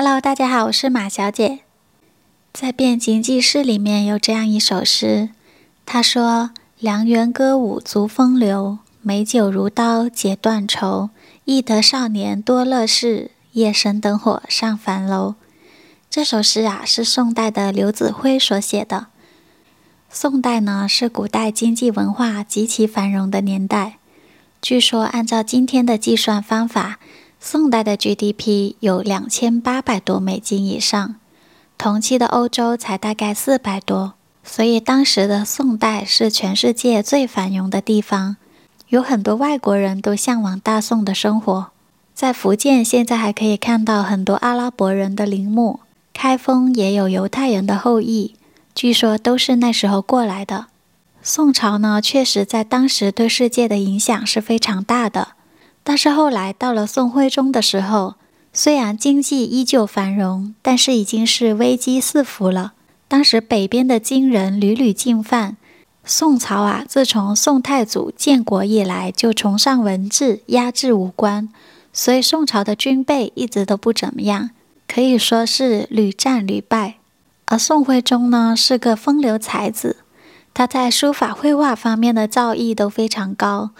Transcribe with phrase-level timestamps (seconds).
[0.00, 1.58] Hello，大家好，我是马小姐。
[2.52, 5.30] 在《汴京记事》里面有这样一首诗，
[5.84, 11.10] 他说：“良缘歌舞足风流，美酒如刀解断愁。
[11.44, 15.34] 忆得少年多乐事，夜深灯火上樊楼。”
[16.08, 19.08] 这首诗啊，是宋代的刘子辉所写的。
[20.08, 23.98] 宋代呢，是古代经济文化极其繁荣的年代。
[24.62, 27.00] 据说，按照今天的计算方法，
[27.40, 31.14] 宋代的 GDP 有两千八百多美金以上，
[31.78, 38.36] 同期的欧洲才大概四百多，所以当时的宋代是全世界最繁荣的地方，
[38.88, 41.68] 有很多外国人都向往大宋的生活。
[42.12, 45.78] 在福建，现在还可以看到很多阿拉伯人的陵墓，
[46.12, 48.34] 开封也有犹太人的后裔，
[48.74, 50.66] 据说都是那时候过来的。
[51.22, 55.28] 宋朝呢，确实在当时对世界的影响是非常大的。
[55.88, 58.16] 但是后来到了宋徽宗的时候，
[58.52, 62.74] 虽然经济依旧繁荣，但是已经是危机四伏了。
[63.08, 65.56] 当时北边的金人屡屡进犯，
[66.04, 71.48] 宋朝啊，自从宋太祖建国以来就崇尚文治，压制武官，
[71.94, 74.50] 所以宋朝的军备一直都不怎么样，
[74.86, 76.96] 可以说是屡战屡败。
[77.46, 79.96] 而宋徽宗呢，是个风流才子，
[80.52, 83.70] 他在书法绘画方面的造诣都非常高。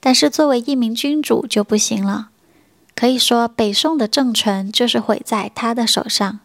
[0.00, 2.30] 但是作为一名君主就不行了，
[2.96, 6.40] 可以说北宋的政权就是毁在他的手上。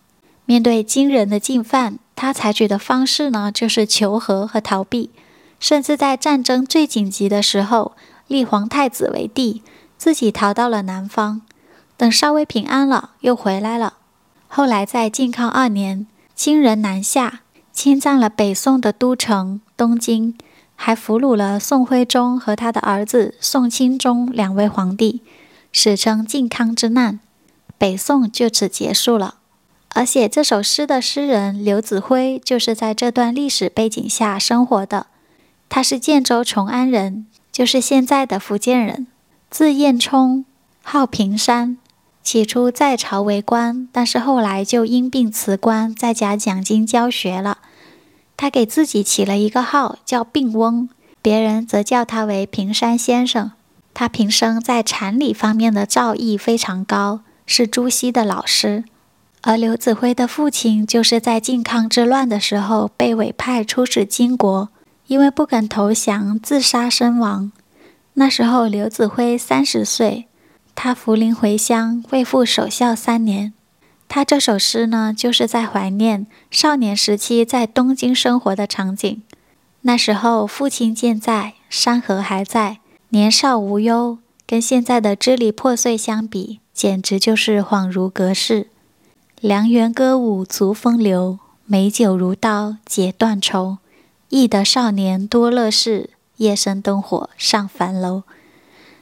[0.45, 5.09] 面对金人的进犯，他采取的方式呢，就是求和和逃避，
[5.59, 7.93] 甚至在战争最紧急的时候，
[8.27, 9.63] 立皇太子为帝，
[9.97, 11.41] 自己逃到了南方，
[11.97, 13.95] 等稍微平安了又回来了。
[14.47, 17.41] 后来在靖康二年，金人南下，
[17.73, 20.37] 侵占了北宋的都城东京。
[20.75, 25.21] 还俘虏了宋徽宗和他的儿子宋钦宗两位皇帝，
[25.71, 27.19] 史称靖康之难，
[27.77, 29.35] 北宋就此结束了。
[29.89, 35.07] 而写这首诗的诗人刘子辉就是在这段历史背景下生活的。
[35.69, 39.07] 他是建州崇安人，就是现在的福建人，
[39.49, 40.45] 字彦冲，
[40.83, 41.77] 号平山。
[42.21, 47.59] 起初在朝为官，但是后来就因病辞官，在家讲经教学了。
[48.37, 50.89] 他给自己起了一个号叫病翁，
[51.21, 53.51] 别人则叫他为平山先生。
[53.93, 58.83] 他平生在禅理方面的造诣非常高，是朱熹的老师。
[59.41, 64.69] 而刘子辉的父亲就是在靖康之乱的时候被委派出使金国，
[65.07, 67.51] 因为不肯投降，自杀身亡。
[68.15, 70.27] 那时候刘子辉三十岁，
[70.73, 73.53] 他扶灵回乡，为父守孝三年。
[74.07, 79.21] 他这首诗呢，就是在怀念少年时期在东京生活的场景。
[79.81, 82.79] 那时候父亲健在，山河还在，
[83.09, 88.67] 年少无忧，跟现在的支离破碎相比，简直就是恍如隔世。
[89.41, 93.77] 良缘歌舞足风流，美酒如刀解断愁。
[94.29, 98.23] 忆得少年多乐事，夜深灯火上樊楼。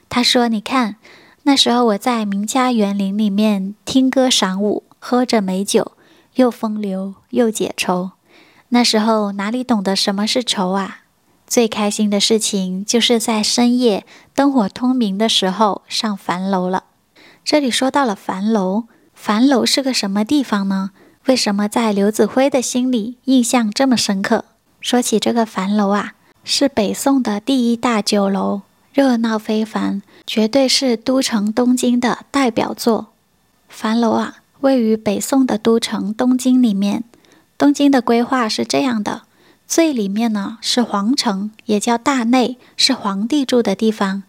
[0.10, 0.98] 他说：“你看，
[1.44, 5.92] 那时候我在名家园林里面听歌赏舞。”喝着美酒，
[6.36, 8.12] 又风流又解愁。
[8.70, 11.00] 那时候哪里懂得什么是愁啊？
[11.46, 16.86] 最开心的事情就是在深夜灯火通明的时候上樊楼了。
[17.44, 20.92] 这里说到了樊楼，樊楼是个什么地方呢？
[21.26, 24.46] 为什么在刘子辉的心里印象这么深刻？
[24.80, 26.14] 说起这个樊楼啊，
[26.46, 28.62] 是北宋的第一大酒楼，
[28.94, 33.08] 热闹非凡，绝对是都城东京的代表作。
[33.68, 34.38] 樊楼啊。
[34.64, 37.04] 位于北宋的都城东京里面，
[37.58, 39.24] 东京的规划是这样的：
[39.68, 44.24] 最里面呢是皇城，也叫大内，是皇帝住的地方；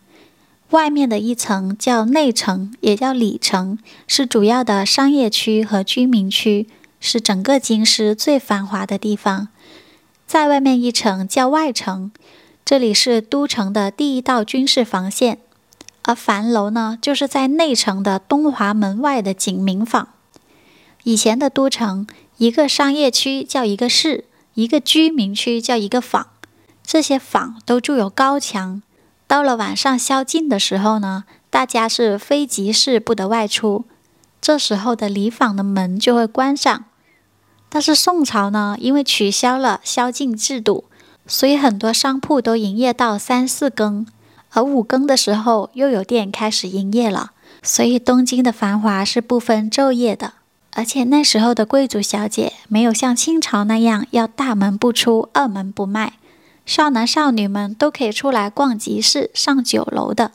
[0.71, 3.79] 外面的一层叫内城，也叫里城，
[4.09, 6.67] 是主要的商业区和居民区，
[6.99, 9.47] 是整个京师最繁华的地方。
[10.27, 12.11] 再外面一层叫外城，
[12.65, 15.39] 这里是都城的第一道军事防线。
[16.03, 20.09] 而樊楼呢，就是在内城的东华门外的景明坊。
[21.05, 22.07] 以前的都城，
[22.39, 24.25] 一个商业区叫一个市，
[24.55, 26.29] 一个居民区叫一个坊，
[26.83, 28.83] 这些坊都筑有高墙。
[29.27, 33.85] 到了晚上宵禁的时候呢，大家是非急事不得外出，
[34.41, 36.85] 这时候的里坊的门就会关上。
[37.69, 40.85] 但是宋朝呢，因为取消了宵禁制度，
[41.27, 44.07] 所以很多商铺都营业到三四更，
[44.53, 47.33] 而五更的时候又有店开始营业了，
[47.63, 50.35] 所以东京的繁华是不分昼夜的。
[50.75, 56.15] 而且那时候的贵族小姐没有像清朝那样要大门不出、二门不迈，
[56.67, 60.33] 少男少女们都可以出来逛集市、上酒楼的。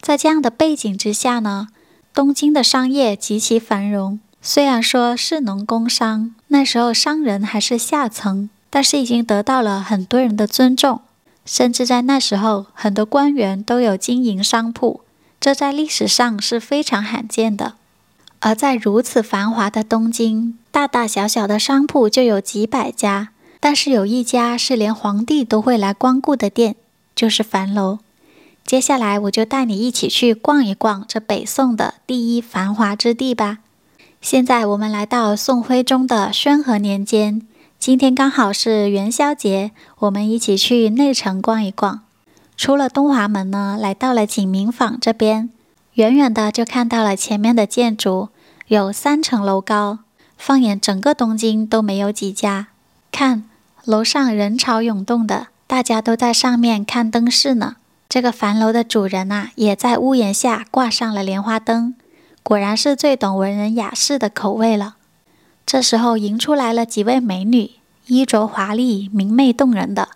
[0.00, 1.68] 在这样的背景之下呢，
[2.12, 11.00] 东京的商业极其繁荣，虽然说是农工商，那时候商人还是下层，但是已经得到了很多人的尊重，
[11.46, 15.00] 甚至在那时候，很多官员都有经营商铺，
[15.40, 17.74] 这在历史上是非常罕见的。
[18.44, 23.28] 而在如此繁华的东京，大大小小的商铺就有几百家，
[23.60, 26.74] 但是有一家是连皇帝都会来光顾的店，
[27.14, 28.00] 就是樊楼。
[28.66, 33.58] 接下来我就带你一起去逛一逛这北宋的第一繁华之地吧。
[34.20, 37.42] 现在我们来到宋徽宗的宣和年间，
[37.78, 42.00] 今天刚好是元宵节，我们一起去内城逛一逛。
[42.56, 45.48] 出了东华门呢，来到了景明坊这边。
[45.94, 48.30] 远远的就看到了前面的建筑，
[48.68, 49.98] 有三层楼高。
[50.38, 52.68] 放眼整个东京都没有几家。
[53.12, 53.44] 看
[53.84, 57.76] 楼上人潮涌动的，大家都在上面看灯饰呢。
[58.08, 61.94] 这个樊楼的主人呐、啊，也在屋檐下挂上了莲花灯。
[62.42, 64.96] 果然是最懂文人雅士的口味了。
[65.64, 67.70] 这时候迎出来了几位美女，
[68.06, 70.08] 衣着华丽，明媚动人的。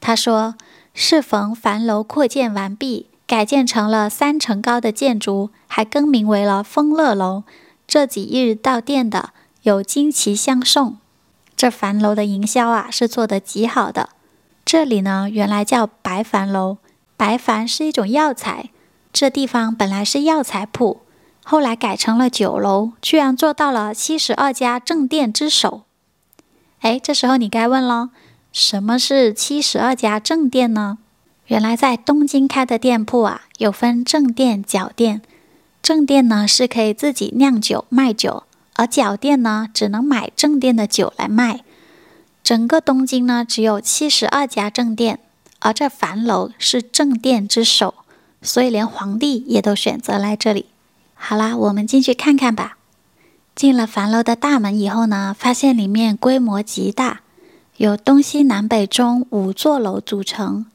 [0.00, 0.54] 她说
[0.94, 7.42] ：“适逢樊楼扩建完毕。”改建成了三层高的建筑，还更名为了丰乐楼。
[7.86, 9.30] 这几日到店的
[9.62, 10.98] 有惊奇相送。
[11.56, 14.10] 这樊楼的营销啊，是做得极好的。
[14.64, 16.78] 这里呢，原来叫白樊楼，
[17.16, 18.70] 白樊是一种药材。
[19.12, 21.00] 这地方本来是药材铺，
[21.42, 25.84] 后来改成了酒楼，居然做到了七十二家正店之首。
[26.80, 28.10] 哎，这时候你该问了，
[28.52, 30.98] 什么是七十二家正店呢？
[31.46, 35.22] 原来在东京开的店铺啊，有分正店、角店。
[35.80, 38.42] 正店呢是可以自己酿酒卖酒，
[38.74, 41.60] 而角店呢只能买正店的酒来卖。
[42.42, 45.20] 整个东京呢只有七十二家正店，
[45.60, 47.94] 而这樊楼是正店之首，
[48.42, 50.66] 所以连皇帝也都选择来这里。
[51.14, 52.78] 好啦，我们进去看看吧。
[53.54, 57.20] 进了樊楼的大门以后呢，发现里面规模极大，
[57.76, 60.66] 有东西南北中五座楼组成。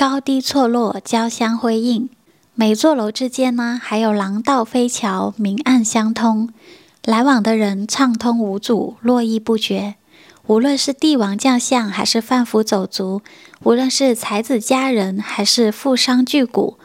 [0.00, 2.08] 高低错落，交相辉映。
[2.54, 6.48] 每座楼之间呢，还有廊道飞桥，明暗相通，
[7.04, 9.96] 来往的人畅通无阻，络绎不绝。
[10.46, 13.20] 无论是帝王将相，还是贩夫走卒；
[13.62, 16.78] 无论是才子佳人，还是富商巨贾，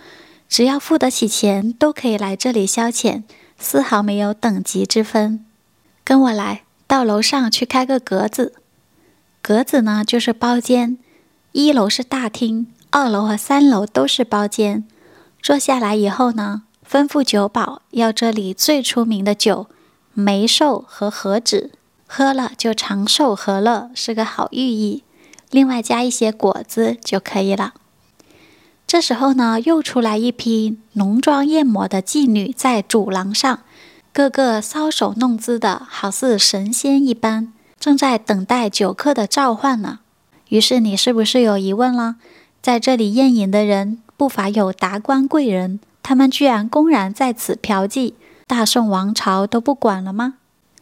[0.50, 3.24] 只要付得起钱，都可以来这里消遣，
[3.58, 5.46] 丝毫没有等级之分。
[6.04, 8.56] 跟我来，到楼上去开个格子。
[9.42, 10.98] 格子呢，就是包间。
[11.54, 12.68] 一楼是大厅。
[12.90, 14.86] 二楼和三楼都是包间，
[15.42, 19.68] 坐下来以后呢，吩咐酒保要这里最出名的酒——
[20.14, 21.72] 梅寿和和子，
[22.08, 25.04] 喝了就长寿和乐，是个好寓意。
[25.52, 27.74] 另外加一些果子就可以了。
[28.88, 33.62] 这时候呢，又出来一批浓妆艳抹的妓女在主廊上，
[34.14, 40.00] 个个搔首弄姿的，好似神仙一般，正在等待酒客的召唤呢。
[40.50, 42.16] 于是你是不是有疑问了？
[42.66, 48.16] 在这里宴饮的人不乏有达官贵人，他们居然公然在此嫖妓，
[48.48, 50.38] 大宋王朝都不管了吗？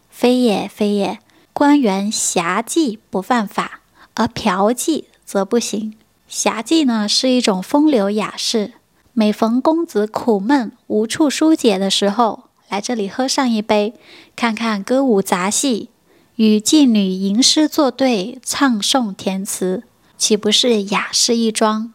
[0.10, 1.20] 非也非也，
[1.52, 3.82] 官员挟妓不犯法，
[4.14, 5.96] 而嫖妓则不行。
[6.26, 8.76] 挟妓呢是一种风流雅事，
[9.12, 13.94] 每逢公子苦闷无处疏解的时候，来这里喝上一杯，
[14.38, 15.90] 看看歌舞杂戏，
[16.38, 19.84] 与妓女吟诗作对，唱诵填词。
[20.24, 21.92] 岂不是雅事一桩？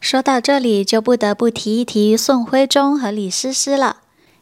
[0.00, 4.00] 说到这里，就不得不提一提宋徽宗和李师师了。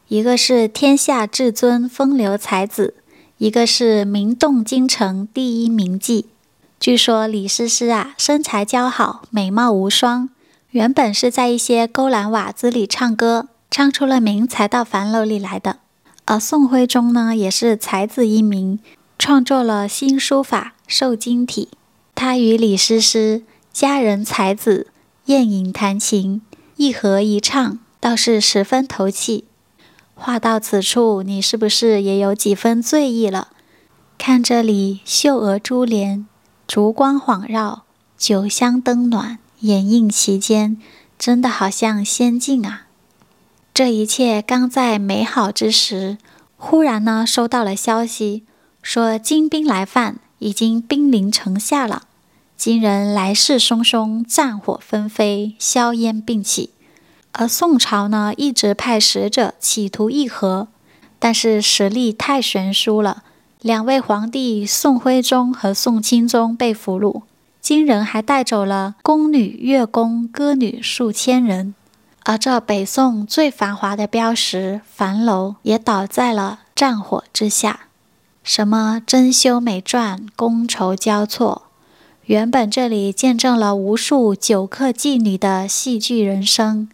[0.09, 2.95] 一个是天下至尊风流才子，
[3.37, 6.25] 一个是名动京城第一名妓。
[6.81, 10.27] 据说李师师啊，身材姣好，美貌无双。
[10.71, 15.77] 原本是在一些勾栏瓦子里唱歌，唱出了名才到樊楼里来的。
[16.25, 18.79] 而宋徽宗呢，也是才子一名，
[19.17, 21.69] 创作了新书法《瘦金体》。
[22.19, 24.87] 他与李师师佳人才子
[25.27, 26.41] 宴饮弹琴，
[26.75, 29.45] 一和一唱，倒是十分投契。
[30.15, 33.47] 话到此处，你是不是也有几分醉意了？
[34.17, 36.27] 看这里，绣额珠帘，
[36.67, 37.83] 烛光晃绕，
[38.17, 40.75] 酒香灯暖，掩映其间，
[41.17, 42.87] 真的好像仙境啊！
[43.73, 46.17] 这一切刚在美好之时，
[46.57, 48.43] 忽然呢，收到了消息，
[48.83, 52.07] 说金兵来犯，已经兵临城下了。
[52.59, 56.71] 金人来势汹汹，战火纷飞，硝烟并起。
[57.31, 60.67] 而宋朝呢，一直派使者企图议和，
[61.19, 63.23] 但是实力太悬殊了。
[63.61, 67.21] 两位皇帝宋徽宗和宋钦宗被俘虏，
[67.61, 71.73] 金人还带走了宫女、乐工、歌女数千人。
[72.25, 77.87] 而这北宋最繁华的标识樊楼也倒在了战火之下。
[78.43, 81.68] 什么珍馐美饌，觥筹交错。
[82.29, 86.87] 原本这里见证了无数酒客妓女的戏剧人生，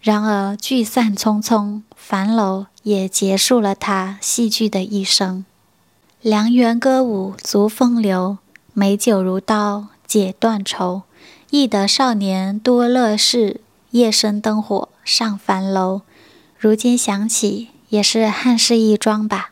[0.00, 5.44] 然而聚散匆匆，樊楼也结束了他戏剧的一生。
[6.20, 8.38] 良缘歌舞足风流，
[8.72, 11.02] 美酒如刀解断愁。
[11.50, 13.60] 忆得少年多乐事，
[13.92, 16.00] 夜深灯火上樊楼。
[16.58, 19.51] 如今想起，也是憾事一桩吧。